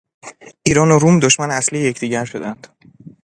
[0.63, 2.67] ایران و روم دشمن اصلی یکدیگر شدند.